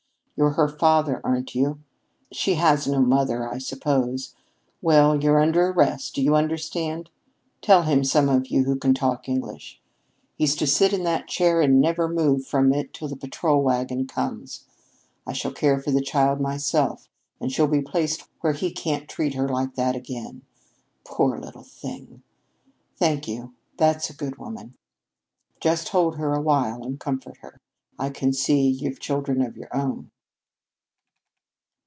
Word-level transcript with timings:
You're 0.37 0.51
her 0.53 0.67
father, 0.69 1.21
are 1.23 1.43
you? 1.53 1.81
She 2.31 2.55
has 2.55 2.87
no 2.87 2.99
mother, 2.99 3.47
I 3.47 3.59
suppose. 3.59 4.33
Well, 4.81 5.21
you 5.23 5.31
're 5.33 5.39
under 5.39 5.67
arrest, 5.67 6.15
do 6.15 6.23
you 6.23 6.33
understand? 6.35 7.11
Tell 7.61 7.83
him, 7.83 8.03
some 8.03 8.27
of 8.27 8.47
you 8.47 8.63
who 8.63 8.75
can 8.75 8.95
talk 8.95 9.29
English. 9.29 9.79
He's 10.35 10.55
to 10.55 10.65
sit 10.65 10.93
in 10.93 11.03
that 11.03 11.27
chair 11.27 11.61
and 11.61 11.79
never 11.79 12.09
move 12.09 12.43
from 12.43 12.73
it 12.73 12.91
till 12.91 13.07
the 13.07 13.15
patrol 13.15 13.61
wagon 13.61 14.07
comes. 14.07 14.65
I 15.27 15.33
shall 15.33 15.51
care 15.51 15.79
for 15.79 15.91
the 15.91 16.01
child 16.01 16.41
myself, 16.41 17.07
and 17.39 17.51
she'll 17.51 17.67
be 17.67 17.83
placed 17.83 18.27
where 18.39 18.53
he 18.53 18.71
can't 18.71 19.07
treat 19.07 19.35
her 19.35 19.47
like 19.47 19.75
that 19.75 19.95
again. 19.95 20.41
Poor 21.05 21.37
little 21.37 21.61
thing! 21.63 22.23
Thank 22.97 23.27
you, 23.27 23.53
that's 23.77 24.09
a 24.09 24.13
good 24.15 24.39
woman. 24.39 24.73
Just 25.59 25.89
hold 25.89 26.17
her 26.17 26.33
awhile 26.33 26.81
and 26.81 26.99
comfort 26.99 27.37
her. 27.41 27.61
I 27.99 28.09
can 28.09 28.33
see 28.33 28.67
you've 28.67 28.99
children 28.99 29.43
of 29.43 29.55
your 29.55 29.69
own." 29.71 30.09